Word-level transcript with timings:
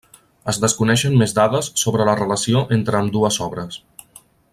Es 0.51 0.57
desconeixen 0.61 1.17
més 1.21 1.35
dades 1.39 1.69
sobre 1.81 2.07
la 2.09 2.15
relació 2.21 2.63
entre 2.79 2.99
ambdues 3.01 3.39
obres. 3.51 3.79